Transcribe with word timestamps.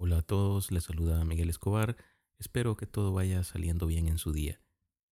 Hola 0.00 0.18
a 0.18 0.22
todos, 0.22 0.70
les 0.70 0.84
saluda 0.84 1.24
Miguel 1.24 1.50
Escobar. 1.50 1.96
Espero 2.38 2.76
que 2.76 2.86
todo 2.86 3.12
vaya 3.12 3.42
saliendo 3.42 3.88
bien 3.88 4.06
en 4.06 4.18
su 4.18 4.30
día. 4.30 4.62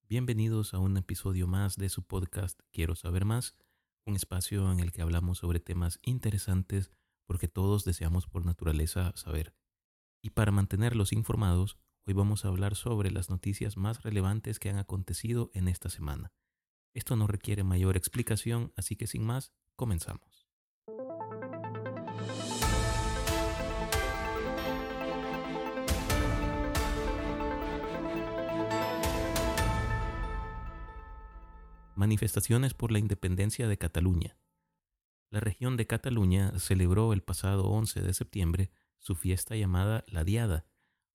Bienvenidos 0.09 0.75
a 0.75 0.79
un 0.79 0.97
episodio 0.97 1.49
más 1.49 1.75
de 1.75 1.89
su 1.89 2.05
podcast 2.05 2.61
Quiero 2.71 2.95
saber 2.95 3.25
más, 3.25 3.57
un 4.05 4.15
espacio 4.15 4.71
en 4.71 4.79
el 4.79 4.93
que 4.93 5.03
hablamos 5.03 5.39
sobre 5.39 5.59
temas 5.59 5.99
interesantes 6.03 6.93
porque 7.25 7.49
todos 7.49 7.85
deseamos 7.85 8.29
por 8.29 8.47
naturaleza 8.47 9.13
saber. 9.17 9.57
Y 10.23 10.31
para 10.31 10.53
mantenerlos 10.53 11.13
informados, 11.13 11.77
hoy 12.07 12.15
vamos 12.15 12.45
a 12.45 12.49
hablar 12.49 12.77
sobre 12.77 13.11
las 13.11 13.29
noticias 13.29 13.77
más 13.77 14.05
relevantes 14.05 14.61
que 14.61 14.71
han 14.71 14.79
acontecido 14.79 15.51
en 15.53 15.67
esta 15.67 15.91
semana. 15.91 16.33
Esto 16.95 17.17
no 17.17 17.27
requiere 17.27 17.65
mayor 17.65 17.97
explicación, 17.97 18.73
así 18.77 18.95
que 18.95 19.09
sin 19.09 19.25
más, 19.25 19.53
comenzamos. 19.75 20.46
Manifestaciones 31.97 32.75
por 32.75 32.93
la 32.93 32.99
independencia 32.99 33.67
de 33.69 33.79
Cataluña. 33.79 34.37
La 35.31 35.41
región 35.41 35.79
de 35.79 35.87
Cataluña 35.87 36.53
celebró 36.59 37.15
el 37.15 37.23
pasado 37.23 37.71
11 37.71 38.03
de 38.03 38.13
septiembre 38.13 38.71
su 38.99 39.15
fiesta 39.15 39.57
llamada 39.57 40.05
La 40.07 40.23
Diada, 40.23 40.67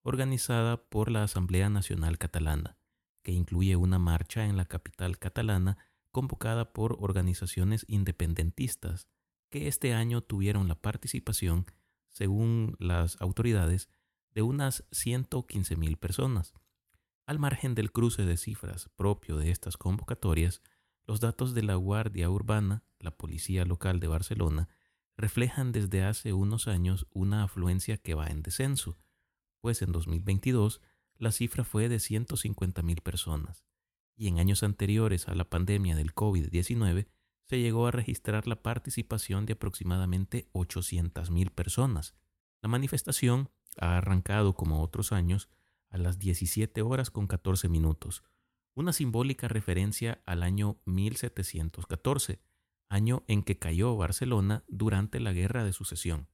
organizada 0.01 0.83
por 0.89 1.11
la 1.11 1.23
Asamblea 1.23 1.69
Nacional 1.69 2.17
Catalana, 2.17 2.79
que 3.21 3.31
incluye 3.31 3.75
una 3.75 3.99
marcha 3.99 4.45
en 4.45 4.57
la 4.57 4.65
capital 4.65 5.19
catalana 5.19 5.77
convocada 6.09 6.73
por 6.73 6.97
organizaciones 6.99 7.85
independentistas, 7.87 9.07
que 9.51 9.67
este 9.67 9.93
año 9.93 10.21
tuvieron 10.21 10.67
la 10.67 10.81
participación, 10.81 11.67
según 12.09 12.75
las 12.79 13.21
autoridades, 13.21 13.87
de 14.33 14.41
unas 14.41 14.83
115.000 14.89 15.97
personas. 15.99 16.55
Al 17.31 17.39
margen 17.39 17.75
del 17.75 17.93
cruce 17.93 18.25
de 18.25 18.35
cifras 18.35 18.89
propio 18.97 19.37
de 19.37 19.51
estas 19.51 19.77
convocatorias, 19.77 20.61
los 21.07 21.21
datos 21.21 21.53
de 21.53 21.63
la 21.63 21.75
Guardia 21.75 22.29
Urbana, 22.29 22.83
la 22.99 23.11
Policía 23.11 23.63
Local 23.63 24.01
de 24.01 24.07
Barcelona, 24.09 24.67
reflejan 25.15 25.71
desde 25.71 26.03
hace 26.03 26.33
unos 26.33 26.67
años 26.67 27.07
una 27.13 27.43
afluencia 27.43 27.95
que 27.95 28.15
va 28.15 28.27
en 28.27 28.43
descenso, 28.43 28.97
pues 29.61 29.81
en 29.81 29.93
2022 29.93 30.81
la 31.15 31.31
cifra 31.31 31.63
fue 31.63 31.87
de 31.87 31.99
150.000 31.99 33.01
personas, 33.01 33.63
y 34.17 34.27
en 34.27 34.37
años 34.37 34.61
anteriores 34.61 35.29
a 35.29 35.33
la 35.33 35.49
pandemia 35.49 35.95
del 35.95 36.13
COVID-19 36.13 37.07
se 37.45 37.59
llegó 37.61 37.87
a 37.87 37.91
registrar 37.91 38.45
la 38.45 38.61
participación 38.61 39.45
de 39.45 39.53
aproximadamente 39.53 40.49
800.000 40.51 41.49
personas. 41.51 42.13
La 42.61 42.67
manifestación 42.67 43.49
ha 43.77 43.95
arrancado 43.95 44.53
como 44.53 44.83
otros 44.83 45.13
años 45.13 45.47
a 45.91 45.97
las 45.97 46.17
17 46.17 46.81
horas 46.81 47.11
con 47.11 47.27
14 47.27 47.69
minutos, 47.69 48.23
una 48.73 48.93
simbólica 48.93 49.47
referencia 49.47 50.21
al 50.25 50.43
año 50.43 50.77
1714, 50.85 52.41
año 52.89 53.23
en 53.27 53.43
que 53.43 53.59
cayó 53.59 53.95
Barcelona 53.95 54.63
durante 54.67 55.19
la 55.19 55.33
Guerra 55.33 55.63
de 55.63 55.73
Sucesión. 55.73 56.27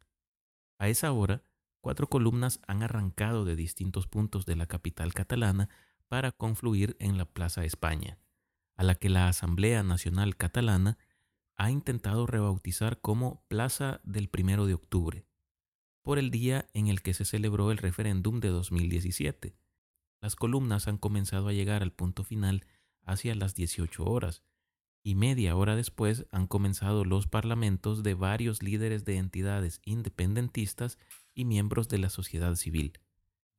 A 0.80 0.88
esa 0.88 1.11
hora, 1.11 1.44
cuatro 1.81 2.08
columnas 2.08 2.59
han 2.67 2.83
arrancado 2.83 3.45
de 3.45 3.55
distintos 3.55 4.08
puntos 4.08 4.45
de 4.45 4.55
la 4.55 4.67
capital 4.67 5.14
catalana 5.14 5.69
para 6.08 6.31
confluir 6.31 6.95
en 6.99 7.17
la 7.17 7.25
Plaza 7.25 7.66
España, 7.66 8.19
a 8.75 8.83
la 8.83 8.95
que 8.95 9.09
la 9.09 9.27
Asamblea 9.27 9.83
Nacional 9.83 10.38
Catalana 10.38 10.97
ha 11.58 11.71
intentado 11.71 12.27
rebautizar 12.27 13.02
como 13.02 13.44
Plaza 13.47 13.99
del 14.03 14.30
Primero 14.30 14.67
de 14.67 14.75
Octubre, 14.75 15.27
por 16.08 16.19
el 16.19 16.31
día 16.31 16.69
en 16.73 16.88
el 16.88 17.02
que 17.02 17.13
se 17.13 17.25
celebró 17.25 17.69
el 17.69 17.77
referéndum 17.77 18.39
de 18.39 18.47
2017 18.47 19.58
las 20.22 20.38
columnas 20.38 20.88
han 20.88 20.97
comenzado 20.97 21.49
a 21.49 21.52
llegar 21.52 21.83
al 21.83 21.91
punto 21.91 22.23
final 22.23 22.66
hacia 23.03 23.36
las 23.36 23.55
18 23.55 24.05
horas, 24.05 24.42
y 25.04 25.15
media 25.15 25.58
hora 25.58 25.76
después 25.76 26.26
han 26.32 26.48
comenzado 26.48 27.04
los 27.04 27.27
parlamentos 27.27 28.04
de 28.04 28.14
varios 28.14 28.64
líderes 28.64 29.04
de 29.04 29.17
entidades 29.17 29.82
independentistas 29.83 30.98
y 31.33 31.43
miembros 31.43 31.89
de 31.89 31.98
la 31.98 32.09
sociedad 32.09 32.55
civil. 32.55 33.02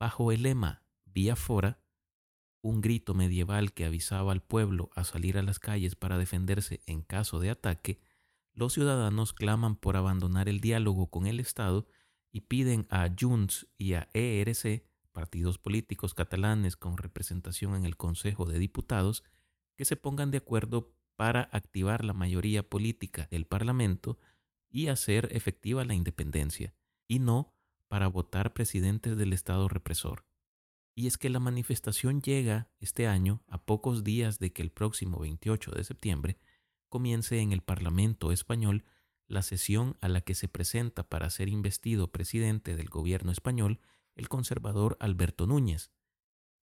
Bajo 0.00 0.32
el 0.32 0.44
lema 0.44 0.84
Vía 1.04 1.36
Fora, 1.36 1.82
un 2.62 2.80
grito 2.80 3.12
medieval 3.12 3.74
que 3.74 3.84
avisaba 3.84 4.32
al 4.32 4.40
pueblo 4.40 4.88
a 4.96 5.04
salir 5.04 5.36
a 5.36 5.42
las 5.42 5.58
calles 5.58 5.96
para 5.96 6.16
defenderse 6.16 6.80
en 6.86 7.02
caso 7.02 7.40
de 7.40 7.50
ataque, 7.50 8.00
los 8.54 8.72
ciudadanos 8.72 9.34
claman 9.34 9.76
por 9.76 9.98
abandonar 9.98 10.48
el 10.48 10.62
diálogo 10.62 11.10
con 11.10 11.26
el 11.26 11.40
Estado 11.40 11.86
y 12.32 12.42
piden 12.42 12.86
a 12.90 13.08
Junts 13.18 13.66
y 13.76 13.94
a 13.94 14.08
ERC 14.12 14.84
partidos 15.12 15.58
políticos 15.58 16.14
catalanes 16.14 16.76
con 16.76 16.96
representación 16.96 17.74
en 17.74 17.84
el 17.84 17.96
Consejo 17.96 18.44
de 18.44 18.58
Diputados 18.60 19.24
que 19.74 19.84
se 19.84 19.96
pongan 19.96 20.30
de 20.30 20.38
acuerdo 20.38 20.94
para 21.16 21.48
activar 21.50 22.04
la 22.04 22.12
mayoría 22.12 22.68
política 22.68 23.26
del 23.28 23.44
Parlamento 23.44 24.18
y 24.70 24.86
hacer 24.86 25.28
efectiva 25.32 25.84
la 25.84 25.94
independencia, 25.94 26.72
y 27.08 27.18
no 27.18 27.52
para 27.88 28.06
votar 28.06 28.52
presidentes 28.52 29.16
del 29.16 29.32
Estado 29.32 29.66
represor. 29.68 30.24
Y 30.94 31.08
es 31.08 31.18
que 31.18 31.30
la 31.30 31.40
manifestación 31.40 32.22
llega 32.22 32.70
este 32.78 33.08
año 33.08 33.42
a 33.48 33.64
pocos 33.64 34.04
días 34.04 34.38
de 34.38 34.52
que 34.52 34.62
el 34.62 34.70
próximo 34.70 35.18
28 35.18 35.72
de 35.72 35.82
septiembre 35.82 36.38
comience 36.88 37.40
en 37.40 37.52
el 37.52 37.62
Parlamento 37.62 38.30
español 38.30 38.84
la 39.28 39.42
sesión 39.42 39.96
a 40.00 40.08
la 40.08 40.22
que 40.22 40.34
se 40.34 40.48
presenta 40.48 41.08
para 41.08 41.30
ser 41.30 41.48
investido 41.48 42.10
presidente 42.10 42.76
del 42.76 42.88
gobierno 42.88 43.30
español 43.30 43.80
el 44.16 44.28
conservador 44.28 44.96
Alberto 45.00 45.46
Núñez. 45.46 45.92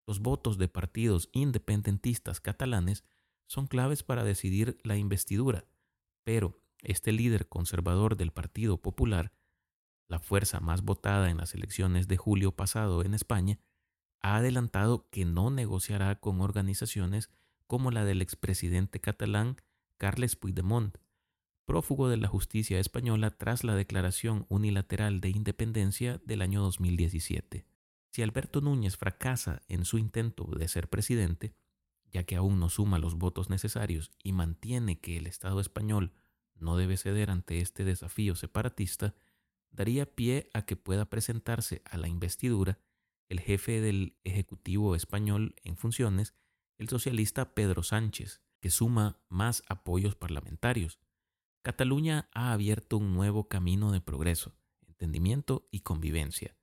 Los 0.07 0.21
votos 0.21 0.59
de 0.59 0.69
partidos 0.69 1.29
independentistas 1.33 2.41
catalanes 2.41 3.05
son 3.47 3.67
claves 3.67 4.03
para 4.03 4.25
decidir 4.25 4.79
la 4.83 4.97
investidura, 4.97 5.67
pero 6.25 6.61
este 6.83 7.13
líder 7.13 7.49
conservador 7.49 8.17
del 8.17 8.33
Partido 8.33 8.79
Popular, 8.81 9.33
la 10.09 10.19
fuerza 10.19 10.61
más 10.61 10.83
votada 10.83 11.31
en 11.31 11.39
las 11.39 11.55
elecciones 11.55 12.09
de 12.09 12.17
julio 12.17 12.53
pasado 12.53 13.03
en 13.03 13.15
España, 13.15 13.59
ha 14.21 14.37
adelantado 14.37 15.09
que 15.11 15.25
no 15.25 15.51
negociará 15.51 16.19
con 16.19 16.41
organizaciones 16.41 17.31
como 17.67 17.91
la 17.91 18.05
del 18.05 18.23
expresidente 18.23 19.01
catalán 19.01 19.57
Carles 19.99 20.37
Puigdemont, 20.37 20.97
prófugo 21.65 22.09
de 22.09 22.17
la 22.17 22.29
justicia 22.29 22.79
española 22.79 23.31
tras 23.31 23.65
la 23.65 23.75
declaración 23.75 24.47
unilateral 24.49 25.21
de 25.21 25.31
independencia 25.31 26.21
del 26.25 26.43
año 26.43 26.63
2017. 26.63 27.67
Si 28.11 28.23
Alberto 28.23 28.61
Núñez 28.61 28.97
fracasa 28.97 29.63
en 29.69 29.85
su 29.85 29.99
intento 29.99 30.45
de 30.45 30.69
ser 30.69 30.89
presidente, 30.89 31.55
ya 32.13 32.25
que 32.25 32.37
aún 32.37 32.61
no 32.61 32.69
suma 32.69 32.99
los 32.99 33.17
votos 33.17 33.51
necesarios 33.51 34.13
y 34.23 34.33
mantiene 34.33 35.01
que 35.01 35.17
el 35.17 35.27
Estado 35.27 35.61
español 35.61 36.13
no 36.55 36.77
debe 36.77 36.97
ceder 36.97 37.31
ante 37.31 37.61
este 37.61 37.85
desafío 37.85 38.37
separatista, 38.37 39.15
daría 39.73 40.07
pie 40.07 40.49
a 40.55 40.63
que 40.63 40.77
pueda 40.77 41.11
presentarse 41.11 41.83
a 41.85 41.99
la 41.99 42.07
investidura 42.09 42.79
el 43.29 43.41
jefe 43.41 43.81
del 43.81 44.17
Ejecutivo 44.23 44.95
español 44.95 45.57
en 45.65 45.77
funciones, 45.77 46.35
el 46.79 46.89
socialista 46.89 47.55
Pedro 47.55 47.83
Sánchez, 47.83 48.43
que 48.61 48.71
suma 48.71 49.19
más 49.29 49.63
apoyos 49.69 50.15
parlamentarios, 50.15 50.99
Cataluña 51.65 52.29
ha 52.35 52.53
abierto 52.53 52.99
un 52.99 53.15
nuevo 53.15 53.49
camino 53.49 53.91
de 53.91 54.03
progreso, 54.03 54.55
entendimiento 54.87 55.67
y 55.71 55.81
convivencia. 55.81 56.59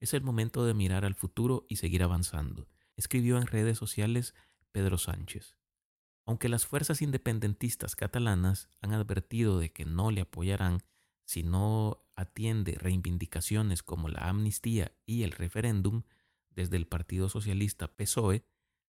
Es 0.00 0.14
el 0.14 0.22
momento 0.22 0.64
de 0.64 0.72
mirar 0.72 1.04
al 1.04 1.14
futuro 1.14 1.66
y 1.68 1.76
seguir 1.76 2.02
avanzando, 2.02 2.66
escribió 2.96 3.36
en 3.36 3.48
redes 3.48 3.76
sociales 3.76 4.34
Pedro 4.72 4.96
Sánchez. 4.96 5.58
Aunque 6.24 6.48
las 6.48 6.64
fuerzas 6.64 7.02
independentistas 7.02 7.96
catalanas 7.96 8.70
han 8.80 8.94
advertido 8.94 9.58
de 9.58 9.72
que 9.74 9.84
no 9.84 10.10
le 10.10 10.22
apoyarán 10.22 10.82
si 11.26 11.42
no 11.42 12.06
atiende 12.14 12.78
reivindicaciones 12.80 13.82
como 13.82 14.08
la 14.08 14.26
amnistía 14.26 14.96
y 15.04 15.24
el 15.24 15.32
referéndum 15.32 16.04
desde 16.48 16.78
el 16.78 16.86
Partido 16.86 17.28
Socialista 17.28 17.94
PSOE, 17.94 18.46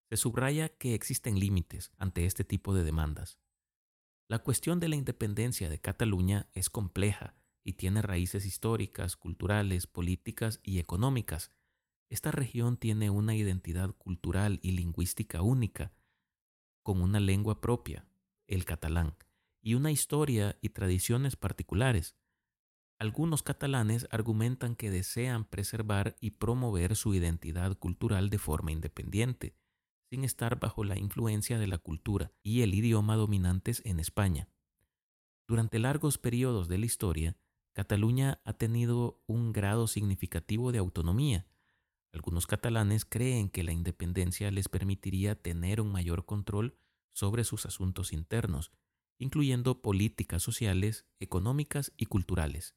se 0.09 0.15
subraya 0.15 0.69
que 0.69 0.93
existen 0.93 1.37
límites 1.37 1.91
ante 1.97 2.25
este 2.25 2.45
tipo 2.45 2.73
de 2.73 2.85
demandas. 2.85 3.37
La 4.29 4.39
cuestión 4.39 4.81
de 4.81 4.89
la 4.89 4.97
independencia 4.97 5.69
de 5.69 5.79
Cataluña 5.79 6.49
es 6.51 6.69
compleja 6.69 7.35
y 7.63 7.73
tiene 7.73 8.01
raíces 8.01 8.45
históricas, 8.45 9.15
culturales, 9.15 9.87
políticas 9.87 10.59
y 10.63 10.79
económicas. 10.79 11.51
Esta 12.09 12.31
región 12.31 12.75
tiene 12.75 13.09
una 13.09 13.35
identidad 13.35 13.95
cultural 13.95 14.59
y 14.61 14.71
lingüística 14.71 15.41
única, 15.41 15.93
con 16.83 17.01
una 17.01 17.21
lengua 17.21 17.61
propia, 17.61 18.05
el 18.47 18.65
catalán, 18.65 19.15
y 19.61 19.75
una 19.75 19.91
historia 19.91 20.57
y 20.61 20.69
tradiciones 20.69 21.37
particulares. 21.37 22.17
Algunos 22.99 23.43
catalanes 23.43 24.09
argumentan 24.11 24.75
que 24.75 24.91
desean 24.91 25.45
preservar 25.45 26.17
y 26.19 26.31
promover 26.31 26.97
su 26.97 27.13
identidad 27.13 27.77
cultural 27.77 28.29
de 28.29 28.39
forma 28.39 28.73
independiente, 28.73 29.55
sin 30.09 30.23
estar 30.23 30.59
bajo 30.59 30.83
la 30.83 30.97
influencia 30.97 31.59
de 31.59 31.67
la 31.67 31.77
cultura 31.77 32.31
y 32.43 32.61
el 32.61 32.73
idioma 32.73 33.15
dominantes 33.15 33.81
en 33.85 33.99
España. 33.99 34.49
Durante 35.47 35.79
largos 35.79 36.17
periodos 36.17 36.67
de 36.67 36.77
la 36.77 36.85
historia, 36.85 37.37
Cataluña 37.73 38.41
ha 38.43 38.53
tenido 38.53 39.21
un 39.27 39.53
grado 39.53 39.87
significativo 39.87 40.71
de 40.71 40.79
autonomía. 40.79 41.47
Algunos 42.11 42.47
catalanes 42.47 43.05
creen 43.05 43.49
que 43.49 43.63
la 43.63 43.71
independencia 43.71 44.49
les 44.49 44.67
permitiría 44.67 45.35
tener 45.35 45.79
un 45.79 45.91
mayor 45.91 46.25
control 46.25 46.77
sobre 47.13 47.43
sus 47.43 47.65
asuntos 47.65 48.13
internos, 48.13 48.71
incluyendo 49.19 49.81
políticas 49.81 50.41
sociales, 50.41 51.05
económicas 51.19 51.93
y 51.97 52.07
culturales. 52.07 52.75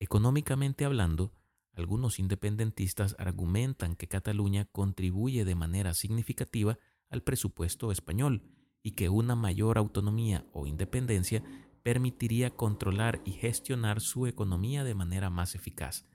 Económicamente 0.00 0.84
hablando, 0.84 1.32
algunos 1.74 2.18
independentistas 2.18 3.16
argumentan 3.18 3.96
que 3.96 4.08
Cataluña 4.08 4.66
contribuye 4.66 5.44
de 5.44 5.54
manera 5.54 5.94
significativa 5.94 6.78
al 7.10 7.22
presupuesto 7.22 7.90
español 7.90 8.42
y 8.82 8.92
que 8.92 9.08
una 9.08 9.34
mayor 9.34 9.78
autonomía 9.78 10.46
o 10.52 10.66
independencia 10.66 11.42
permitiría 11.82 12.50
controlar 12.50 13.20
y 13.24 13.32
gestionar 13.32 14.00
su 14.00 14.26
economía 14.26 14.84
de 14.84 14.94
manera 14.94 15.30
más 15.30 15.54
eficaz, 15.54 16.06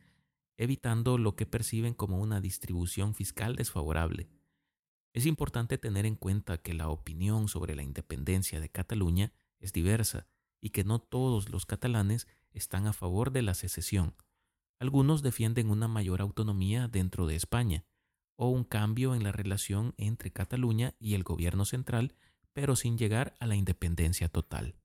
evitando 0.57 1.17
lo 1.17 1.35
que 1.35 1.45
perciben 1.45 1.93
como 1.93 2.19
una 2.19 2.41
distribución 2.41 3.13
fiscal 3.13 3.55
desfavorable. 3.55 4.29
Es 5.13 5.25
importante 5.25 5.77
tener 5.77 6.05
en 6.05 6.15
cuenta 6.15 6.59
que 6.59 6.73
la 6.73 6.89
opinión 6.89 7.47
sobre 7.47 7.75
la 7.75 7.83
independencia 7.83 8.59
de 8.59 8.69
Cataluña 8.69 9.31
es 9.59 9.73
diversa 9.73 10.27
y 10.61 10.69
que 10.69 10.83
no 10.83 10.99
todos 10.99 11.49
los 11.49 11.65
catalanes 11.65 12.27
están 12.51 12.87
a 12.87 12.93
favor 12.93 13.31
de 13.31 13.41
la 13.41 13.53
secesión. 13.53 14.15
Algunos 14.79 15.21
defienden 15.21 15.69
una 15.69 15.89
mayor 15.89 16.21
autonomía 16.21 16.87
dentro 16.87 17.27
de 17.27 17.35
España 17.35 17.83
o 18.37 18.47
un 18.47 18.63
cambio 18.63 19.13
en 19.13 19.23
la 19.23 19.33
relación 19.33 19.93
entre 19.97 20.31
Cataluña 20.31 20.95
y 20.99 21.15
el 21.15 21.23
gobierno 21.23 21.65
central, 21.65 22.15
pero 22.53 22.77
sin 22.77 22.97
llegar 22.97 23.35
a 23.41 23.45
la 23.45 23.57
independencia 23.57 24.29
total. 24.29 24.75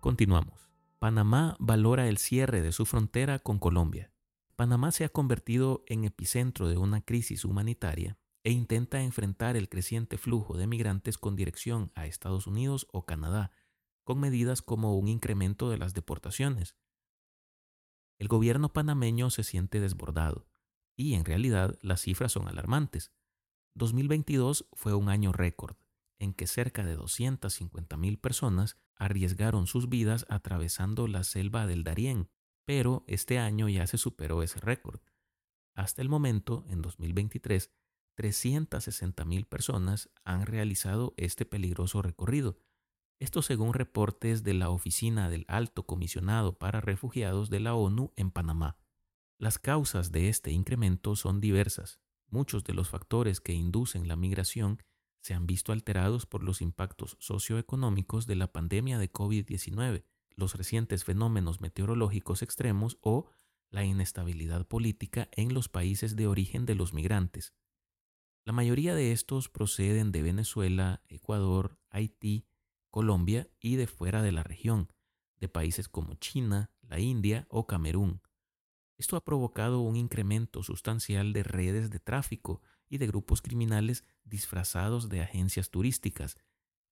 Continuamos. 0.00 0.70
Panamá 0.98 1.56
valora 1.58 2.08
el 2.08 2.16
cierre 2.16 2.62
de 2.62 2.72
su 2.72 2.86
frontera 2.86 3.38
con 3.38 3.58
Colombia. 3.58 4.10
Panamá 4.56 4.92
se 4.92 5.04
ha 5.04 5.10
convertido 5.10 5.84
en 5.88 6.04
epicentro 6.04 6.68
de 6.68 6.78
una 6.78 7.02
crisis 7.02 7.44
humanitaria 7.44 8.16
e 8.44 8.50
intenta 8.50 9.02
enfrentar 9.02 9.56
el 9.56 9.68
creciente 9.68 10.16
flujo 10.16 10.56
de 10.56 10.66
migrantes 10.66 11.18
con 11.18 11.36
dirección 11.36 11.92
a 11.94 12.06
Estados 12.06 12.46
Unidos 12.46 12.86
o 12.92 13.04
Canadá, 13.04 13.50
con 14.06 14.20
medidas 14.20 14.62
como 14.62 14.96
un 14.96 15.08
incremento 15.08 15.68
de 15.68 15.78
las 15.78 15.92
deportaciones. 15.92 16.76
El 18.20 18.28
gobierno 18.28 18.72
panameño 18.72 19.30
se 19.30 19.42
siente 19.42 19.80
desbordado, 19.80 20.46
y 20.94 21.14
en 21.14 21.24
realidad 21.24 21.76
las 21.82 22.02
cifras 22.02 22.30
son 22.30 22.46
alarmantes. 22.46 23.10
2022 23.74 24.68
fue 24.74 24.94
un 24.94 25.08
año 25.08 25.32
récord, 25.32 25.74
en 26.20 26.34
que 26.34 26.46
cerca 26.46 26.84
de 26.84 26.96
250.000 26.96 28.20
personas 28.20 28.78
arriesgaron 28.94 29.66
sus 29.66 29.88
vidas 29.88 30.24
atravesando 30.28 31.08
la 31.08 31.24
selva 31.24 31.66
del 31.66 31.82
Darién, 31.82 32.30
pero 32.64 33.02
este 33.08 33.40
año 33.40 33.68
ya 33.68 33.88
se 33.88 33.98
superó 33.98 34.44
ese 34.44 34.60
récord. 34.60 35.00
Hasta 35.74 36.00
el 36.00 36.08
momento, 36.08 36.64
en 36.68 36.80
2023, 36.80 37.72
360.000 38.16 39.46
personas 39.48 40.10
han 40.22 40.46
realizado 40.46 41.12
este 41.16 41.44
peligroso 41.44 42.02
recorrido. 42.02 42.56
Esto 43.18 43.40
según 43.40 43.72
reportes 43.72 44.42
de 44.42 44.52
la 44.52 44.68
Oficina 44.68 45.30
del 45.30 45.46
Alto 45.48 45.86
Comisionado 45.86 46.58
para 46.58 46.82
Refugiados 46.82 47.48
de 47.48 47.60
la 47.60 47.74
ONU 47.74 48.12
en 48.16 48.30
Panamá. 48.30 48.76
Las 49.38 49.58
causas 49.58 50.12
de 50.12 50.28
este 50.28 50.50
incremento 50.50 51.16
son 51.16 51.40
diversas. 51.40 51.98
Muchos 52.28 52.64
de 52.64 52.74
los 52.74 52.90
factores 52.90 53.40
que 53.40 53.54
inducen 53.54 54.06
la 54.06 54.16
migración 54.16 54.82
se 55.20 55.32
han 55.32 55.46
visto 55.46 55.72
alterados 55.72 56.26
por 56.26 56.42
los 56.42 56.60
impactos 56.60 57.16
socioeconómicos 57.18 58.26
de 58.26 58.36
la 58.36 58.52
pandemia 58.52 58.98
de 58.98 59.10
COVID-19, 59.10 60.04
los 60.34 60.54
recientes 60.54 61.04
fenómenos 61.04 61.62
meteorológicos 61.62 62.42
extremos 62.42 62.98
o 63.00 63.30
la 63.70 63.84
inestabilidad 63.84 64.66
política 64.66 65.28
en 65.32 65.54
los 65.54 65.70
países 65.70 66.16
de 66.16 66.26
origen 66.26 66.66
de 66.66 66.74
los 66.74 66.92
migrantes. 66.92 67.54
La 68.44 68.52
mayoría 68.52 68.94
de 68.94 69.12
estos 69.12 69.48
proceden 69.48 70.12
de 70.12 70.22
Venezuela, 70.22 71.02
Ecuador, 71.08 71.80
Haití, 71.90 72.46
Colombia 72.90 73.48
y 73.60 73.76
de 73.76 73.86
fuera 73.86 74.22
de 74.22 74.32
la 74.32 74.42
región, 74.42 74.92
de 75.38 75.48
países 75.48 75.88
como 75.88 76.14
China, 76.14 76.70
la 76.82 76.98
India 76.98 77.46
o 77.50 77.66
Camerún. 77.66 78.22
Esto 78.96 79.16
ha 79.16 79.24
provocado 79.24 79.80
un 79.80 79.96
incremento 79.96 80.62
sustancial 80.62 81.32
de 81.32 81.42
redes 81.42 81.90
de 81.90 82.00
tráfico 82.00 82.62
y 82.88 82.98
de 82.98 83.06
grupos 83.06 83.42
criminales 83.42 84.04
disfrazados 84.24 85.08
de 85.08 85.20
agencias 85.20 85.70
turísticas, 85.70 86.36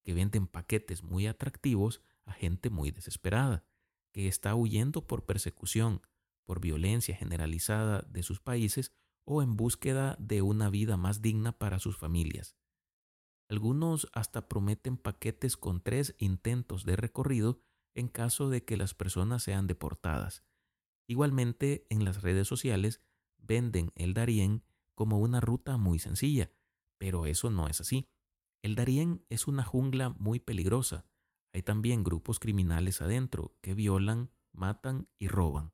que 0.03 0.13
venden 0.13 0.45
paquetes 0.45 1.03
muy 1.03 1.25
atractivos 1.25 2.01
a 2.25 2.33
gente 2.33 2.69
muy 2.69 2.91
desesperada, 2.91 3.65
que 4.11 4.27
está 4.27 4.53
huyendo 4.55 5.07
por 5.07 5.25
persecución, 5.25 6.01
por 6.45 6.61
violencia 6.61 7.15
generalizada 7.15 8.01
de 8.07 8.21
sus 8.23 8.39
países 8.39 8.91
o 9.25 9.41
en 9.41 9.57
búsqueda 9.57 10.15
de 10.19 10.43
una 10.43 10.69
vida 10.69 10.97
más 10.97 11.21
digna 11.21 11.57
para 11.57 11.79
sus 11.79 11.97
familias. 11.97 12.55
Algunos 13.49 14.09
hasta 14.13 14.47
prometen 14.47 14.97
paquetes 14.97 15.57
con 15.57 15.81
tres 15.81 16.15
intentos 16.17 16.83
de 16.83 16.95
recorrido 16.95 17.61
en 17.93 18.07
caso 18.07 18.49
de 18.49 18.65
que 18.65 18.77
las 18.77 18.93
personas 18.93 19.43
sean 19.43 19.67
deportadas. 19.67 20.43
Igualmente, 21.07 21.85
en 21.89 22.03
las 22.03 22.21
redes 22.21 22.47
sociales 22.47 23.01
venden 23.37 23.91
el 23.95 24.13
Darién 24.13 24.63
como 24.95 25.19
una 25.19 25.39
ruta 25.39 25.77
muy 25.77 25.99
sencilla, 25.99 26.51
pero 26.97 27.25
eso 27.25 27.49
no 27.49 27.67
es 27.67 27.81
así. 27.81 28.09
El 28.63 28.75
Darién 28.75 29.23
es 29.29 29.47
una 29.47 29.63
jungla 29.63 30.09
muy 30.09 30.39
peligrosa. 30.39 31.05
Hay 31.53 31.61
también 31.61 32.03
grupos 32.03 32.39
criminales 32.39 33.01
adentro 33.01 33.55
que 33.61 33.75
violan, 33.75 34.31
matan 34.51 35.07
y 35.19 35.27
roban. 35.27 35.73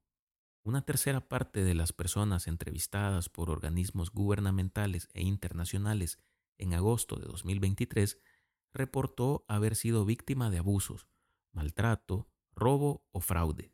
Una 0.64 0.86
tercera 0.86 1.28
parte 1.28 1.64
de 1.64 1.74
las 1.74 1.94
personas 1.94 2.48
entrevistadas 2.48 3.30
por 3.30 3.50
organismos 3.50 4.12
gubernamentales 4.12 5.10
e 5.14 5.24
internacionales 5.24 6.20
en 6.62 6.74
agosto 6.74 7.18
de 7.18 7.26
2023 7.26 8.20
reportó 8.74 9.46
haber 9.48 9.76
sido 9.76 10.06
víctima 10.06 10.50
de 10.50 10.60
abusos, 10.60 11.08
maltrato, 11.52 12.30
robo 12.54 13.06
o 13.12 13.22
fraude. 13.22 13.74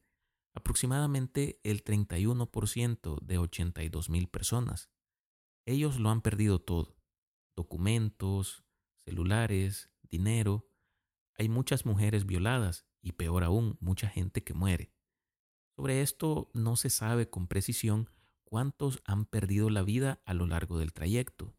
Aproximadamente 0.53 1.59
el 1.63 1.83
31% 1.83 3.19
de 3.21 3.39
82.000 3.39 4.31
personas. 4.31 4.89
Ellos 5.65 5.99
lo 5.99 6.09
han 6.09 6.21
perdido 6.21 6.59
todo. 6.59 6.97
Documentos, 7.55 8.63
celulares, 9.05 9.91
dinero. 10.01 10.69
Hay 11.35 11.49
muchas 11.49 11.85
mujeres 11.85 12.25
violadas 12.25 12.87
y 13.01 13.11
peor 13.11 13.43
aún, 13.43 13.77
mucha 13.79 14.09
gente 14.09 14.43
que 14.43 14.53
muere. 14.53 14.91
Sobre 15.75 16.01
esto 16.01 16.49
no 16.53 16.75
se 16.75 16.89
sabe 16.89 17.29
con 17.29 17.47
precisión 17.47 18.09
cuántos 18.43 19.01
han 19.05 19.25
perdido 19.25 19.69
la 19.69 19.83
vida 19.83 20.21
a 20.25 20.33
lo 20.33 20.47
largo 20.47 20.79
del 20.79 20.93
trayecto. 20.93 21.56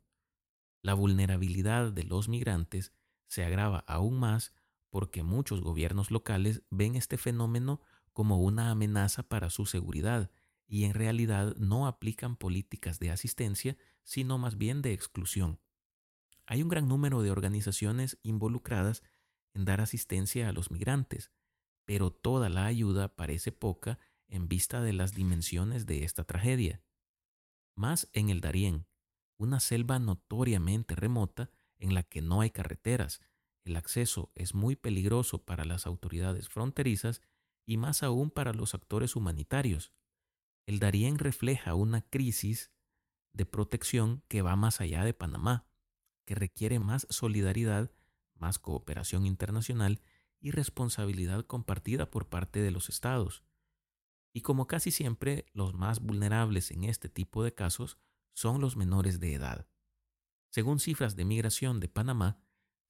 La 0.82 0.94
vulnerabilidad 0.94 1.92
de 1.92 2.04
los 2.04 2.28
migrantes 2.28 2.92
se 3.26 3.44
agrava 3.44 3.80
aún 3.86 4.18
más 4.18 4.54
porque 4.90 5.22
muchos 5.22 5.60
gobiernos 5.60 6.10
locales 6.10 6.62
ven 6.70 6.96
este 6.96 7.18
fenómeno 7.18 7.80
como 8.12 8.38
una 8.38 8.70
amenaza 8.70 9.22
para 9.22 9.50
su 9.50 9.66
seguridad 9.66 10.30
y 10.66 10.84
en 10.84 10.94
realidad 10.94 11.56
no 11.56 11.86
aplican 11.86 12.36
políticas 12.36 12.98
de 12.98 13.10
asistencia, 13.10 13.76
sino 14.02 14.38
más 14.38 14.56
bien 14.58 14.82
de 14.82 14.92
exclusión. 14.92 15.60
Hay 16.46 16.62
un 16.62 16.68
gran 16.68 16.88
número 16.88 17.22
de 17.22 17.30
organizaciones 17.30 18.18
involucradas 18.22 19.02
en 19.54 19.64
dar 19.64 19.80
asistencia 19.80 20.48
a 20.48 20.52
los 20.52 20.70
migrantes, 20.70 21.30
pero 21.84 22.10
toda 22.10 22.48
la 22.48 22.66
ayuda 22.66 23.14
parece 23.16 23.52
poca 23.52 23.98
en 24.28 24.48
vista 24.48 24.82
de 24.82 24.92
las 24.92 25.14
dimensiones 25.14 25.86
de 25.86 26.04
esta 26.04 26.24
tragedia. 26.24 26.82
Más 27.74 28.08
en 28.12 28.28
el 28.28 28.40
Darién, 28.40 28.86
una 29.38 29.60
selva 29.60 29.98
notoriamente 29.98 30.94
remota 30.94 31.50
en 31.78 31.94
la 31.94 32.02
que 32.02 32.20
no 32.20 32.40
hay 32.40 32.50
carreteras, 32.50 33.20
el 33.64 33.76
acceso 33.76 34.32
es 34.34 34.54
muy 34.54 34.76
peligroso 34.76 35.44
para 35.44 35.64
las 35.64 35.86
autoridades 35.86 36.48
fronterizas 36.48 37.20
y 37.66 37.76
más 37.76 38.02
aún 38.02 38.30
para 38.30 38.52
los 38.52 38.74
actores 38.74 39.14
humanitarios. 39.14 39.92
El 40.66 40.78
Darién 40.78 41.18
refleja 41.18 41.74
una 41.74 42.00
crisis 42.00 42.72
de 43.32 43.44
protección 43.46 44.22
que 44.28 44.42
va 44.42 44.56
más 44.56 44.80
allá 44.80 45.04
de 45.04 45.12
Panamá, 45.14 45.66
que 46.24 46.34
requiere 46.34 46.78
más 46.78 47.06
solidaridad, 47.10 47.92
más 48.34 48.58
cooperación 48.58 49.26
internacional 49.26 50.00
y 50.40 50.50
responsabilidad 50.50 51.44
compartida 51.44 52.10
por 52.10 52.28
parte 52.28 52.60
de 52.60 52.70
los 52.70 52.88
estados. 52.88 53.44
Y 54.32 54.40
como 54.40 54.66
casi 54.66 54.90
siempre, 54.90 55.46
los 55.52 55.74
más 55.74 56.00
vulnerables 56.00 56.70
en 56.70 56.84
este 56.84 57.08
tipo 57.08 57.44
de 57.44 57.54
casos 57.54 57.98
son 58.32 58.60
los 58.60 58.76
menores 58.76 59.20
de 59.20 59.34
edad. 59.34 59.68
Según 60.50 60.80
cifras 60.80 61.14
de 61.16 61.24
migración 61.24 61.80
de 61.80 61.88
Panamá, 61.88 62.42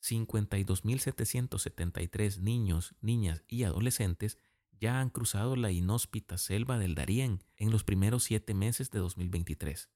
52.773 0.03 2.41
niños, 2.41 2.97
niñas 3.01 3.45
y 3.49 3.63
adolescentes 3.65 4.39
ya 4.81 5.01
han 5.01 5.11
cruzado 5.11 5.57
la 5.57 5.73
inhóspita 5.73 6.39
selva 6.39 6.79
del 6.79 6.95
Darién 6.95 7.43
en 7.57 7.71
los 7.71 7.85
primeros 7.85 8.23
siete 8.23 8.55
meses 8.55 8.91
de 8.91 9.01
2023, 9.01 9.91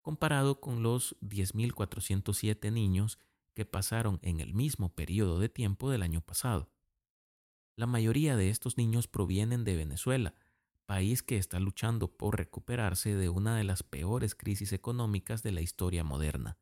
comparado 0.00 0.60
con 0.60 0.82
los 0.82 1.16
10.407 1.20 2.72
niños 2.72 3.18
que 3.54 3.66
pasaron 3.66 4.18
en 4.22 4.40
el 4.40 4.54
mismo 4.54 4.94
periodo 4.94 5.40
de 5.40 5.48
tiempo 5.48 5.90
del 5.90 6.02
año 6.02 6.20
pasado. 6.20 6.70
La 7.76 7.86
mayoría 7.86 8.36
de 8.36 8.50
estos 8.50 8.76
niños 8.76 9.08
provienen 9.08 9.64
de 9.64 9.76
Venezuela, 9.76 10.34
país 10.88 11.22
que 11.22 11.36
está 11.36 11.60
luchando 11.60 12.16
por 12.16 12.38
recuperarse 12.38 13.14
de 13.14 13.28
una 13.28 13.58
de 13.58 13.62
las 13.62 13.82
peores 13.82 14.34
crisis 14.34 14.72
económicas 14.72 15.42
de 15.42 15.52
la 15.52 15.60
historia 15.60 16.02
moderna, 16.02 16.56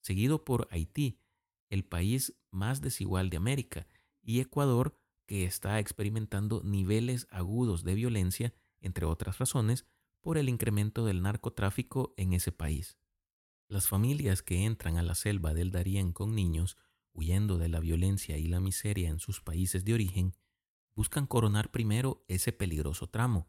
seguido 0.00 0.44
por 0.44 0.66
Haití, 0.72 1.20
el 1.68 1.84
país 1.84 2.36
más 2.50 2.80
desigual 2.80 3.30
de 3.30 3.36
América, 3.36 3.86
y 4.22 4.40
Ecuador, 4.40 4.98
que 5.24 5.44
está 5.44 5.78
experimentando 5.78 6.62
niveles 6.64 7.28
agudos 7.30 7.84
de 7.84 7.94
violencia, 7.94 8.52
entre 8.80 9.06
otras 9.06 9.38
razones, 9.38 9.86
por 10.20 10.36
el 10.36 10.48
incremento 10.48 11.06
del 11.06 11.22
narcotráfico 11.22 12.12
en 12.16 12.32
ese 12.32 12.50
país. 12.50 12.98
Las 13.68 13.86
familias 13.86 14.42
que 14.42 14.64
entran 14.64 14.96
a 14.96 15.04
la 15.04 15.14
selva 15.14 15.54
del 15.54 15.70
Darién 15.70 16.12
con 16.12 16.34
niños, 16.34 16.76
huyendo 17.12 17.56
de 17.56 17.68
la 17.68 17.78
violencia 17.78 18.36
y 18.36 18.48
la 18.48 18.58
miseria 18.58 19.10
en 19.10 19.20
sus 19.20 19.40
países 19.40 19.84
de 19.84 19.94
origen, 19.94 20.34
buscan 20.96 21.28
coronar 21.28 21.70
primero 21.70 22.24
ese 22.26 22.50
peligroso 22.50 23.06
tramo, 23.06 23.46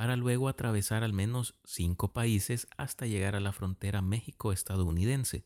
para 0.00 0.16
luego 0.16 0.48
atravesar 0.48 1.04
al 1.04 1.12
menos 1.12 1.56
cinco 1.62 2.14
países 2.14 2.66
hasta 2.78 3.04
llegar 3.04 3.36
a 3.36 3.40
la 3.40 3.52
frontera 3.52 4.00
México-estadounidense, 4.00 5.44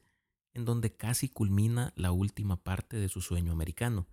en 0.53 0.65
donde 0.65 0.95
casi 0.95 1.29
culmina 1.29 1.93
la 1.97 2.13
última 2.13 2.63
parte 2.63 2.97
de 2.99 3.09
su 3.09 3.21
sueño 3.21 3.51
americano, 3.51 4.07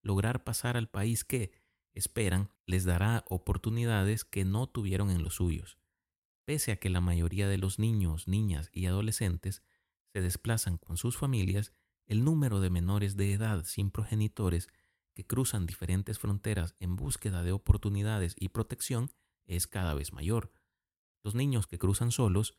lograr 0.00 0.44
pasar 0.44 0.78
al 0.78 0.88
país 0.88 1.24
que, 1.24 1.52
esperan, 1.92 2.48
les 2.64 2.86
dará 2.86 3.26
oportunidades 3.28 4.24
que 4.24 4.46
no 4.46 4.66
tuvieron 4.66 5.10
en 5.10 5.22
los 5.22 5.34
suyos. 5.34 5.76
Pese 6.46 6.72
a 6.72 6.76
que 6.76 6.88
la 6.88 7.02
mayoría 7.02 7.46
de 7.46 7.58
los 7.58 7.78
niños, 7.78 8.28
niñas 8.28 8.70
y 8.72 8.86
adolescentes 8.86 9.62
se 10.14 10.22
desplazan 10.22 10.78
con 10.78 10.96
sus 10.96 11.18
familias, 11.18 11.74
el 12.06 12.24
número 12.24 12.60
de 12.60 12.70
menores 12.70 13.14
de 13.18 13.34
edad 13.34 13.62
sin 13.66 13.90
progenitores 13.90 14.68
que 15.12 15.26
cruzan 15.26 15.66
diferentes 15.66 16.18
fronteras 16.18 16.76
en 16.80 16.96
búsqueda 16.96 17.42
de 17.42 17.52
oportunidades 17.52 18.34
y 18.38 18.48
protección 18.48 19.10
es 19.46 19.66
cada 19.66 19.94
vez 19.94 20.12
mayor. 20.12 20.52
Los 21.22 21.34
niños 21.34 21.66
que 21.66 21.78
cruzan 21.78 22.12
solos 22.12 22.58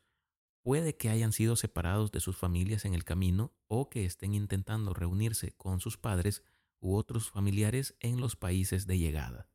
puede 0.62 0.96
que 0.96 1.08
hayan 1.08 1.32
sido 1.32 1.56
separados 1.56 2.12
de 2.12 2.20
sus 2.20 2.36
familias 2.36 2.84
en 2.84 2.94
el 2.94 3.04
camino 3.04 3.54
o 3.68 3.88
que 3.88 4.04
estén 4.04 4.34
intentando 4.34 4.92
reunirse 4.92 5.52
con 5.52 5.80
sus 5.80 5.96
padres 5.96 6.42
u 6.80 6.94
otros 6.94 7.30
familiares 7.30 7.96
en 8.00 8.20
los 8.20 8.36
países 8.36 8.86
de 8.86 8.98
llegada. 8.98 9.48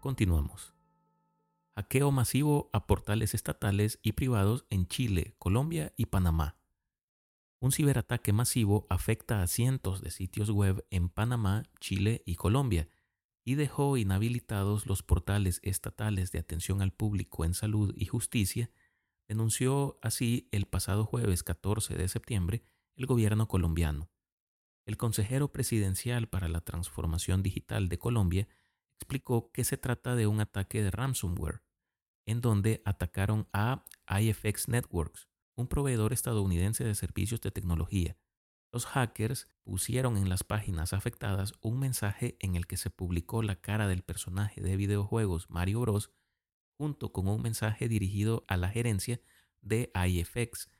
Continuamos. 0.00 0.74
Hackeo 1.76 2.10
masivo 2.10 2.70
a 2.72 2.86
portales 2.86 3.34
estatales 3.34 3.98
y 4.02 4.12
privados 4.12 4.66
en 4.70 4.86
Chile, 4.86 5.34
Colombia 5.38 5.92
y 5.96 6.06
Panamá. 6.06 6.56
Un 7.64 7.72
ciberataque 7.72 8.34
masivo 8.34 8.86
afecta 8.90 9.40
a 9.40 9.46
cientos 9.46 10.02
de 10.02 10.10
sitios 10.10 10.50
web 10.50 10.86
en 10.90 11.08
Panamá, 11.08 11.62
Chile 11.80 12.22
y 12.26 12.34
Colombia 12.34 12.90
y 13.42 13.54
dejó 13.54 13.96
inhabilitados 13.96 14.84
los 14.84 15.02
portales 15.02 15.60
estatales 15.62 16.30
de 16.30 16.40
atención 16.40 16.82
al 16.82 16.92
público 16.92 17.42
en 17.42 17.54
salud 17.54 17.94
y 17.96 18.04
justicia 18.04 18.70
denunció 19.28 19.98
así 20.02 20.46
el 20.52 20.66
pasado 20.66 21.06
jueves 21.06 21.42
14 21.42 21.94
de 21.94 22.06
septiembre 22.06 22.62
el 22.96 23.06
gobierno 23.06 23.48
colombiano. 23.48 24.10
El 24.84 24.98
consejero 24.98 25.50
presidencial 25.50 26.28
para 26.28 26.48
la 26.48 26.60
transformación 26.60 27.42
digital 27.42 27.88
de 27.88 27.98
Colombia 27.98 28.46
explicó 28.98 29.50
que 29.52 29.64
se 29.64 29.78
trata 29.78 30.16
de 30.16 30.26
un 30.26 30.38
ataque 30.40 30.82
de 30.82 30.90
ransomware, 30.90 31.62
en 32.26 32.42
donde 32.42 32.82
atacaron 32.84 33.48
a 33.54 33.86
IFX 34.20 34.68
Networks, 34.68 35.30
un 35.56 35.68
proveedor 35.68 36.12
estadounidense 36.12 36.84
de 36.84 36.94
servicios 36.94 37.40
de 37.40 37.50
tecnología. 37.50 38.16
Los 38.72 38.86
hackers 38.86 39.48
pusieron 39.62 40.16
en 40.16 40.28
las 40.28 40.42
páginas 40.42 40.92
afectadas 40.92 41.52
un 41.60 41.78
mensaje 41.78 42.36
en 42.40 42.56
el 42.56 42.66
que 42.66 42.76
se 42.76 42.90
publicó 42.90 43.42
la 43.42 43.60
cara 43.60 43.86
del 43.86 44.02
personaje 44.02 44.60
de 44.60 44.76
videojuegos 44.76 45.48
Mario 45.48 45.80
Bros 45.80 46.10
junto 46.76 47.12
con 47.12 47.28
un 47.28 47.40
mensaje 47.40 47.88
dirigido 47.88 48.44
a 48.48 48.56
la 48.56 48.68
gerencia 48.68 49.20
de 49.60 49.92
IFX, 49.94 50.70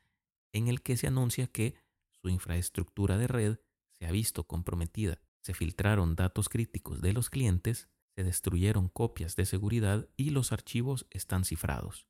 en 0.52 0.68
el 0.68 0.82
que 0.82 0.96
se 0.96 1.06
anuncia 1.06 1.46
que 1.46 1.76
su 2.10 2.28
infraestructura 2.28 3.16
de 3.16 3.28
red 3.28 3.58
se 3.98 4.06
ha 4.06 4.10
visto 4.10 4.44
comprometida. 4.44 5.20
Se 5.40 5.54
filtraron 5.54 6.16
datos 6.16 6.48
críticos 6.48 7.00
de 7.00 7.12
los 7.12 7.30
clientes, 7.30 7.88
se 8.16 8.24
destruyeron 8.24 8.88
copias 8.88 9.36
de 9.36 9.46
seguridad 9.46 10.08
y 10.16 10.30
los 10.30 10.52
archivos 10.52 11.06
están 11.10 11.44
cifrados. 11.44 12.06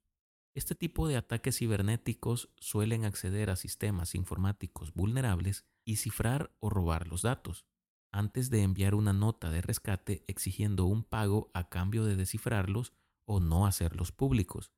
Este 0.55 0.77
tipo 0.77 1.09
de 1.09 1.17
ataques 1.17 1.59
cibernéticos 1.59 2.49
suelen 2.59 3.05
acceder 3.05 3.51
a 3.51 3.57
sistemas 3.57 4.15
informáticos 4.15 4.95
vulnerables 4.95 5.67
y 5.85 5.97
cifrar 5.97 6.55
o 6.61 6.71
robar 6.71 7.09
los 7.09 7.23
datos, 7.23 7.67
antes 8.13 8.51
de 8.51 8.63
enviar 8.63 8.95
una 8.95 9.13
nota 9.13 9.51
de 9.51 9.63
rescate 9.63 10.25
exigiendo 10.29 10.85
un 10.85 11.03
pago 11.03 11.51
a 11.55 11.69
cambio 11.69 12.05
de 12.05 12.15
descifrarlos 12.15 12.93
o 13.25 13.41
no 13.41 13.67
hacerlos 13.67 14.13
públicos. 14.13 14.73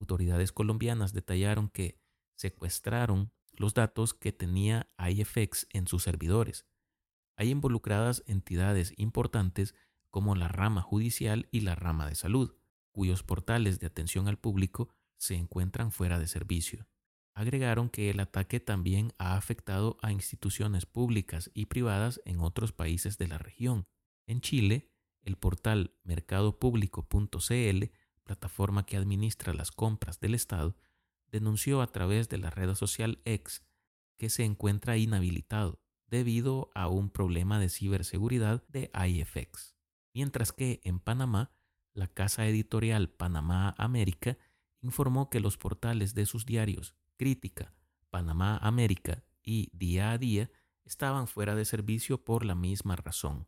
Autoridades 0.00 0.52
colombianas 0.52 1.12
detallaron 1.12 1.68
que 1.68 2.00
secuestraron 2.36 3.32
los 3.52 3.74
datos 3.74 4.14
que 4.14 4.30
tenía 4.30 4.88
IFX 4.98 5.66
en 5.70 5.88
sus 5.88 6.04
servidores. 6.04 6.64
Hay 7.36 7.50
involucradas 7.50 8.22
entidades 8.28 8.94
importantes 8.96 9.74
como 10.10 10.36
la 10.36 10.46
rama 10.46 10.80
judicial 10.80 11.48
y 11.50 11.60
la 11.60 11.74
rama 11.74 12.08
de 12.08 12.14
salud, 12.14 12.54
cuyos 12.92 13.22
portales 13.22 13.80
de 13.80 13.86
atención 13.86 14.28
al 14.28 14.38
público 14.38 14.88
se 15.18 15.34
encuentran 15.34 15.92
fuera 15.92 16.18
de 16.18 16.28
servicio. 16.28 16.86
Agregaron 17.34 17.88
que 17.88 18.10
el 18.10 18.20
ataque 18.20 18.60
también 18.60 19.14
ha 19.18 19.36
afectado 19.36 19.96
a 20.02 20.12
instituciones 20.12 20.84
públicas 20.84 21.50
y 21.54 21.66
privadas 21.66 22.20
en 22.24 22.40
otros 22.40 22.72
países 22.72 23.18
de 23.18 23.28
la 23.28 23.38
región. 23.38 23.86
En 24.26 24.40
Chile, 24.40 24.92
el 25.22 25.36
portal 25.36 25.94
mercadopublico.cl, 26.04 27.84
plataforma 28.24 28.84
que 28.84 28.96
administra 28.96 29.54
las 29.54 29.70
compras 29.72 30.20
del 30.20 30.34
Estado, 30.34 30.76
denunció 31.28 31.80
a 31.80 31.90
través 31.90 32.28
de 32.28 32.38
la 32.38 32.50
red 32.50 32.74
social 32.74 33.20
X 33.24 33.64
que 34.18 34.28
se 34.28 34.44
encuentra 34.44 34.98
inhabilitado 34.98 35.80
debido 36.06 36.70
a 36.74 36.88
un 36.88 37.08
problema 37.08 37.58
de 37.58 37.70
ciberseguridad 37.70 38.62
de 38.68 38.90
IFX. 38.94 39.74
Mientras 40.14 40.52
que 40.52 40.80
en 40.84 41.00
Panamá, 41.00 41.50
la 41.94 42.08
casa 42.08 42.46
editorial 42.46 43.08
Panamá 43.10 43.74
América 43.78 44.38
informó 44.80 45.30
que 45.30 45.40
los 45.40 45.56
portales 45.56 46.14
de 46.14 46.26
sus 46.26 46.46
diarios 46.46 46.94
Crítica, 47.16 47.74
Panamá 48.10 48.56
América 48.56 49.24
y 49.42 49.70
Día 49.72 50.12
a 50.12 50.18
Día 50.18 50.50
estaban 50.84 51.28
fuera 51.28 51.54
de 51.54 51.64
servicio 51.64 52.24
por 52.24 52.44
la 52.44 52.54
misma 52.54 52.96
razón. 52.96 53.46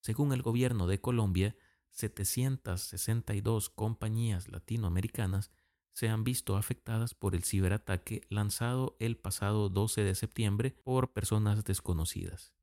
Según 0.00 0.32
el 0.32 0.42
gobierno 0.42 0.86
de 0.86 1.00
Colombia, 1.00 1.56
762 1.90 3.68
compañías 3.68 4.48
latinoamericanas 4.48 5.50
se 5.92 6.08
han 6.08 6.24
visto 6.24 6.56
afectadas 6.56 7.14
por 7.14 7.34
el 7.34 7.44
ciberataque 7.44 8.22
lanzado 8.30 8.96
el 9.00 9.16
pasado 9.16 9.68
12 9.68 10.02
de 10.02 10.14
septiembre 10.14 10.70
por 10.84 11.12
personas 11.12 11.64
desconocidas. 11.64 12.54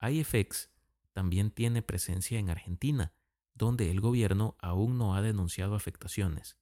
IFX 0.00 0.70
también 1.12 1.50
tiene 1.50 1.82
presencia 1.82 2.38
en 2.38 2.50
Argentina, 2.50 3.12
donde 3.56 3.90
el 3.90 4.00
gobierno 4.00 4.54
aún 4.60 4.98
no 4.98 5.14
ha 5.14 5.22
denunciado 5.22 5.74
afectaciones. 5.74 6.58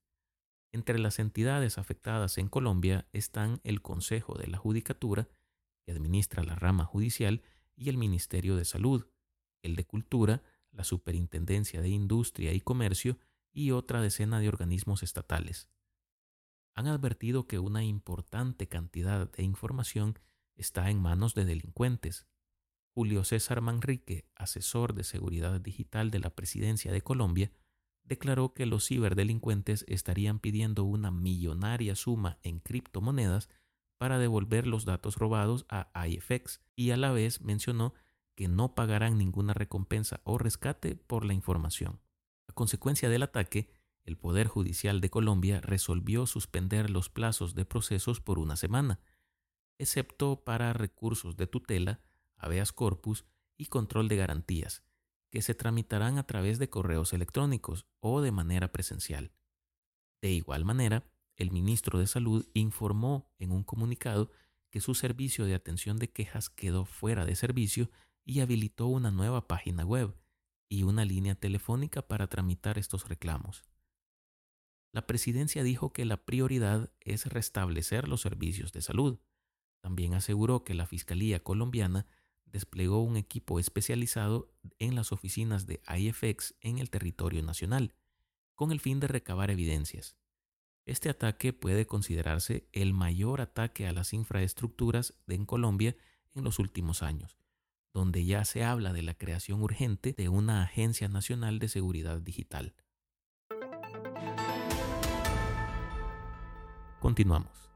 Entre 0.73 0.99
las 0.99 1.19
entidades 1.19 1.77
afectadas 1.77 2.39
en 2.39 2.49
Colombia 2.49 3.07
están 3.13 3.61
el 3.65 3.83
Consejo 3.83 4.39
de 4.39 4.47
la 4.47 4.59
Judicatura, 4.59 5.29
que 5.85 5.93
administra 5.93 6.43
la 6.43 6.55
rama 6.55 6.85
judicial, 6.85 7.43
y 7.77 7.89
el 7.89 7.99
Ministerio 7.99 8.57
de 8.57 8.65
Salud, 8.65 9.07
el 9.63 9.75
de 9.77 9.85
Cultura, 9.85 10.43
la 10.71 10.85
Superintendencia 10.85 11.81
de 11.81 11.89
Industria 11.89 12.53
y 12.53 12.61
Comercio 12.61 13.19
y 13.53 13.73
otra 13.73 14.01
decena 14.01 14.41
de 14.41 14.49
organismos 14.49 15.03
estatales. 15.03 15.69
Han 16.75 16.87
advertido 16.87 17.47
que 17.47 17.59
una 17.59 17.85
importante 17.85 18.69
cantidad 18.69 19.31
de 19.31 19.43
información 19.43 20.19
está 20.57 20.91
en 20.91 21.01
manos 21.01 21.35
de 21.35 21.45
delincuentes. 21.45 22.27
Julio 22.95 23.25
César 23.25 23.61
Manrique, 23.61 24.29
asesor 24.37 24.95
de 24.95 25.03
seguridad 25.03 25.61
digital 25.61 26.13
de 26.13 26.21
la 26.21 26.31
Presidencia 26.31 26.93
de 26.93 27.03
Colombia, 27.03 27.51
declaró 28.05 28.55
que 28.55 28.67
los 28.67 28.87
ciberdelincuentes 28.87 29.85
estarían 29.89 30.39
pidiendo 30.39 30.85
una 30.85 31.11
millonaria 31.11 31.97
suma 31.97 32.39
en 32.43 32.61
criptomonedas 32.61 33.49
para 33.99 34.19
devolver 34.19 34.67
los 34.67 34.85
datos 34.85 35.17
robados 35.17 35.67
a 35.69 35.91
IFX 36.07 36.61
y 36.77 36.91
a 36.91 36.97
la 36.97 37.11
vez 37.11 37.41
mencionó 37.41 37.95
que 38.37 38.49
no 38.49 38.75
pagarán 38.75 39.19
ninguna 39.19 39.55
recompensa 39.55 40.21
o 40.25 40.39
rescate 40.39 40.95
por 40.95 41.25
la 41.25 41.35
información. 41.35 42.01
A 42.49 42.53
consecuencia 42.53 43.09
del 43.09 43.23
ataque, 43.23 43.71
el 44.05 44.17
Poder 44.17 44.49
Judicial 44.49 45.01
de 45.01 45.11
Colombia 45.11 45.61
resolvió 45.61 46.27
suspender 46.27 46.91
los 46.91 47.09
plazos 47.09 47.55
de 47.55 47.65
procesos 47.65 48.21
por 48.21 48.39
una 48.39 48.57
semana, 48.57 49.01
excepto 49.79 50.45
para 50.45 50.73
recursos 50.73 51.37
de 51.37 51.47
tutela, 51.47 52.01
habeas 52.45 52.73
corpus 52.73 53.25
y 53.57 53.67
control 53.67 54.09
de 54.09 54.17
garantías, 54.17 54.85
que 55.31 55.43
se 55.43 55.55
tramitarán 55.55 56.19
a 56.19 56.27
través 56.27 56.59
de 56.59 56.71
correos 56.71 57.13
electrónicos 57.13 57.87
o 58.01 58.21
de 58.21 58.31
manera 58.31 58.71
presencial. 58.73 59.33
De 60.23 60.31
igual 60.31 60.65
manera, 60.65 61.05
el 61.37 61.51
ministro 61.51 61.99
de 61.99 62.07
Salud 62.07 62.47
informó 62.55 63.33
en 63.39 63.51
un 63.51 63.65
comunicado 63.65 64.31
que 64.71 64.81
su 64.81 64.95
servicio 64.95 65.45
de 65.45 65.55
atención 65.55 65.99
de 65.99 66.11
quejas 66.11 66.51
quedó 66.51 66.85
fuera 66.85 67.25
de 67.25 67.37
servicio 67.37 67.91
y 68.25 68.41
habilitó 68.41 68.87
una 68.87 69.11
nueva 69.11 69.47
página 69.47 69.85
web 69.85 70.17
y 70.69 70.83
una 70.83 71.05
línea 71.05 71.35
telefónica 71.35 72.03
para 72.03 72.27
tramitar 72.29 72.79
estos 72.79 73.09
reclamos. 73.09 73.65
La 74.93 75.07
presidencia 75.07 75.63
dijo 75.63 75.93
que 75.93 76.05
la 76.05 76.25
prioridad 76.25 76.93
es 77.01 77.27
restablecer 77.27 78.09
los 78.09 78.21
servicios 78.21 78.73
de 78.73 78.81
salud. 78.81 79.19
También 79.83 80.15
aseguró 80.15 80.63
que 80.63 80.75
la 80.75 80.87
Fiscalía 80.87 81.43
colombiana 81.43 82.07
desplegó 82.47 83.03
un 83.03 83.17
equipo 83.17 83.59
especializado 83.59 84.53
en 84.79 84.95
las 84.95 85.13
oficinas 85.13 85.67
de 85.67 85.81
IFX 85.89 86.55
en 86.61 86.79
el 86.79 86.91
territorio 86.91 87.43
nacional, 87.43 87.95
con 88.55 88.73
el 88.73 88.81
fin 88.81 89.01
de 89.01 89.09
recabar 89.09 89.51
evidencias. 89.51 90.17
Este 90.87 91.09
ataque 91.09 91.53
puede 91.53 91.87
considerarse 91.87 92.69
el 92.73 92.93
mayor 92.93 93.41
ataque 93.41 93.87
a 93.87 93.93
las 93.93 94.13
infraestructuras 94.13 95.15
en 95.27 95.47
Colombia 95.47 95.97
en 96.35 96.45
los 96.45 96.59
últimos 96.59 97.03
años, 97.03 97.39
donde 97.93 98.25
ya 98.25 98.45
se 98.45 98.65
habla 98.65 98.93
de 98.93 99.03
la 99.03 99.15
creación 99.15 99.63
urgente 99.63 100.15
de 100.17 100.29
una 100.29 100.63
Agencia 100.63 101.09
Nacional 101.09 101.59
de 101.59 101.69
Seguridad 101.69 102.21
Digital. 102.21 102.75
Continuamos. 107.01 107.71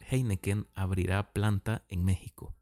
Heineken 0.00 0.68
abrirá 0.74 1.32
planta 1.32 1.84
en 1.88 2.04
México. 2.04 2.56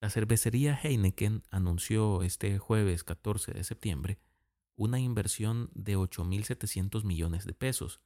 La 0.00 0.10
cervecería 0.10 0.78
Heineken 0.80 1.42
anunció 1.50 2.22
este 2.22 2.58
jueves 2.58 3.02
14 3.02 3.52
de 3.52 3.64
septiembre 3.64 4.20
una 4.76 5.00
inversión 5.00 5.70
de 5.74 5.96
8.700 5.96 7.02
millones 7.02 7.44
de 7.44 7.52
pesos, 7.52 8.00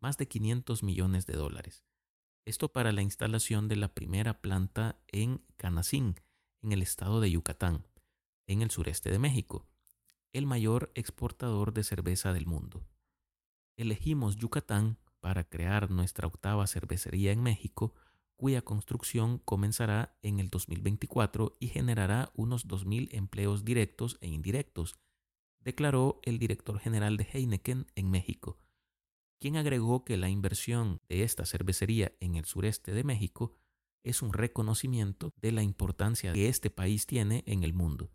más 0.00 0.16
de 0.16 0.28
500 0.28 0.82
millones 0.82 1.26
de 1.26 1.34
dólares. 1.34 1.84
Esto 2.46 2.72
para 2.72 2.90
la 2.92 3.02
instalación 3.02 3.68
de 3.68 3.76
la 3.76 3.92
primera 3.92 4.40
planta 4.40 4.98
en 5.08 5.44
Canacín, 5.58 6.18
en 6.62 6.72
el 6.72 6.80
estado 6.80 7.20
de 7.20 7.30
Yucatán, 7.30 7.86
en 8.46 8.62
el 8.62 8.70
sureste 8.70 9.10
de 9.10 9.18
México, 9.18 9.66
el 10.32 10.46
mayor 10.46 10.90
exportador 10.94 11.74
de 11.74 11.84
cerveza 11.84 12.32
del 12.32 12.46
mundo. 12.46 12.86
Elegimos 13.76 14.36
Yucatán 14.36 14.96
para 15.20 15.44
crear 15.44 15.90
nuestra 15.90 16.26
octava 16.26 16.66
cervecería 16.66 17.32
en 17.32 17.42
México, 17.42 17.94
cuya 18.36 18.62
construcción 18.62 19.38
comenzará 19.38 20.16
en 20.22 20.38
el 20.40 20.50
2024 20.50 21.56
y 21.58 21.68
generará 21.68 22.30
unos 22.34 22.66
2.000 22.68 23.08
empleos 23.12 23.64
directos 23.64 24.18
e 24.20 24.28
indirectos, 24.28 24.98
declaró 25.60 26.20
el 26.22 26.38
director 26.38 26.78
general 26.78 27.16
de 27.16 27.26
Heineken 27.32 27.86
en 27.94 28.10
México, 28.10 28.58
quien 29.40 29.56
agregó 29.56 30.04
que 30.04 30.16
la 30.16 30.28
inversión 30.28 31.00
de 31.08 31.22
esta 31.22 31.44
cervecería 31.44 32.12
en 32.20 32.36
el 32.36 32.44
sureste 32.44 32.92
de 32.92 33.04
México 33.04 33.54
es 34.02 34.22
un 34.22 34.32
reconocimiento 34.32 35.32
de 35.36 35.52
la 35.52 35.62
importancia 35.62 36.32
que 36.32 36.48
este 36.48 36.70
país 36.70 37.06
tiene 37.06 37.42
en 37.46 37.64
el 37.64 37.74
mundo. 37.74 38.12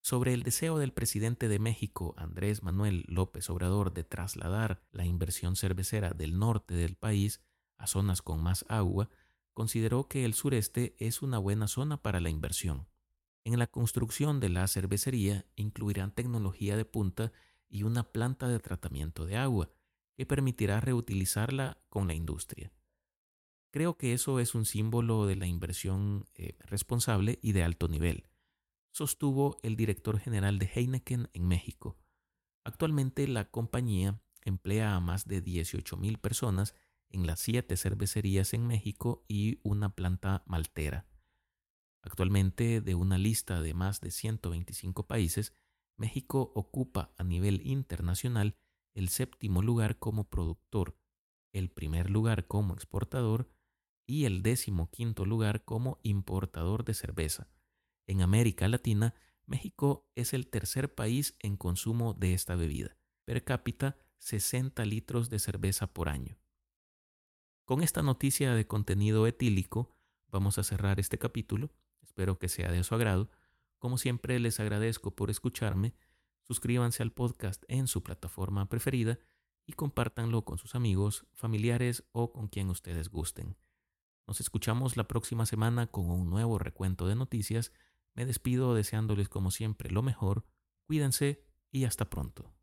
Sobre 0.00 0.34
el 0.34 0.42
deseo 0.42 0.78
del 0.78 0.92
presidente 0.92 1.48
de 1.48 1.58
México, 1.58 2.14
Andrés 2.16 2.62
Manuel 2.62 3.04
López 3.08 3.48
Obrador, 3.50 3.92
de 3.92 4.04
trasladar 4.04 4.82
la 4.92 5.06
inversión 5.06 5.56
cervecera 5.56 6.10
del 6.10 6.38
norte 6.38 6.74
del 6.74 6.94
país 6.94 7.40
a 7.78 7.86
zonas 7.86 8.22
con 8.22 8.42
más 8.42 8.64
agua, 8.68 9.08
consideró 9.54 10.08
que 10.08 10.24
el 10.24 10.34
sureste 10.34 10.94
es 10.98 11.22
una 11.22 11.38
buena 11.38 11.68
zona 11.68 12.02
para 12.02 12.20
la 12.20 12.28
inversión. 12.28 12.86
En 13.44 13.58
la 13.58 13.66
construcción 13.66 14.40
de 14.40 14.50
la 14.50 14.68
cervecería 14.68 15.46
incluirán 15.56 16.12
tecnología 16.12 16.76
de 16.76 16.84
punta 16.84 17.32
y 17.68 17.84
una 17.84 18.12
planta 18.12 18.48
de 18.48 18.58
tratamiento 18.58 19.26
de 19.26 19.36
agua, 19.36 19.70
que 20.16 20.26
permitirá 20.26 20.80
reutilizarla 20.80 21.78
con 21.88 22.06
la 22.06 22.14
industria. 22.14 22.72
Creo 23.70 23.96
que 23.96 24.12
eso 24.12 24.38
es 24.38 24.54
un 24.54 24.64
símbolo 24.64 25.26
de 25.26 25.36
la 25.36 25.46
inversión 25.46 26.26
eh, 26.34 26.56
responsable 26.60 27.38
y 27.42 27.52
de 27.52 27.64
alto 27.64 27.88
nivel, 27.88 28.28
sostuvo 28.94 29.58
el 29.64 29.74
director 29.74 30.20
general 30.20 30.60
de 30.60 30.70
Heineken 30.72 31.28
en 31.32 31.48
México. 31.48 31.98
Actualmente 32.62 33.26
la 33.26 33.50
compañía 33.50 34.22
emplea 34.42 34.94
a 34.94 35.00
más 35.00 35.26
de 35.26 35.42
18.000 35.42 36.18
personas 36.20 36.74
en 37.14 37.26
las 37.26 37.40
siete 37.40 37.76
cervecerías 37.76 38.54
en 38.54 38.66
México 38.66 39.24
y 39.28 39.60
una 39.62 39.94
planta 39.94 40.42
maltera. 40.46 41.06
Actualmente, 42.02 42.80
de 42.80 42.94
una 42.94 43.18
lista 43.18 43.62
de 43.62 43.72
más 43.72 44.00
de 44.00 44.10
125 44.10 45.06
países, 45.06 45.54
México 45.96 46.52
ocupa 46.54 47.14
a 47.16 47.22
nivel 47.22 47.66
internacional 47.66 48.56
el 48.94 49.08
séptimo 49.08 49.62
lugar 49.62 49.98
como 49.98 50.28
productor, 50.28 50.98
el 51.52 51.70
primer 51.70 52.10
lugar 52.10 52.46
como 52.46 52.74
exportador 52.74 53.48
y 54.06 54.24
el 54.24 54.42
décimo 54.42 54.90
quinto 54.90 55.24
lugar 55.24 55.64
como 55.64 56.00
importador 56.02 56.84
de 56.84 56.94
cerveza. 56.94 57.48
En 58.06 58.20
América 58.20 58.68
Latina, 58.68 59.14
México 59.46 60.10
es 60.14 60.34
el 60.34 60.48
tercer 60.48 60.94
país 60.94 61.36
en 61.38 61.56
consumo 61.56 62.12
de 62.12 62.34
esta 62.34 62.56
bebida, 62.56 62.96
per 63.24 63.44
cápita 63.44 63.96
60 64.18 64.84
litros 64.84 65.30
de 65.30 65.38
cerveza 65.38 65.86
por 65.86 66.08
año. 66.08 66.43
Con 67.64 67.82
esta 67.82 68.02
noticia 68.02 68.54
de 68.54 68.66
contenido 68.66 69.26
etílico, 69.26 69.96
vamos 70.28 70.58
a 70.58 70.64
cerrar 70.64 71.00
este 71.00 71.18
capítulo. 71.18 71.70
Espero 72.02 72.38
que 72.38 72.48
sea 72.48 72.70
de 72.70 72.84
su 72.84 72.94
agrado. 72.94 73.30
Como 73.78 73.98
siempre, 73.98 74.38
les 74.38 74.60
agradezco 74.60 75.14
por 75.14 75.30
escucharme 75.30 75.94
suscríbanse 76.44 77.02
al 77.02 77.12
podcast 77.12 77.64
en 77.68 77.86
su 77.86 78.02
plataforma 78.02 78.68
preferida 78.68 79.18
y 79.66 79.72
compártanlo 79.72 80.44
con 80.44 80.58
sus 80.58 80.74
amigos, 80.74 81.26
familiares 81.32 82.04
o 82.12 82.32
con 82.32 82.48
quien 82.48 82.70
ustedes 82.70 83.08
gusten. 83.08 83.56
Nos 84.26 84.40
escuchamos 84.40 84.96
la 84.96 85.08
próxima 85.08 85.46
semana 85.46 85.86
con 85.86 86.10
un 86.10 86.30
nuevo 86.30 86.58
recuento 86.58 87.06
de 87.06 87.14
noticias. 87.14 87.72
Me 88.14 88.26
despido 88.26 88.74
deseándoles 88.74 89.28
como 89.28 89.50
siempre 89.50 89.90
lo 89.90 90.02
mejor, 90.02 90.44
cuídense 90.86 91.42
y 91.70 91.84
hasta 91.84 92.08
pronto. 92.10 92.53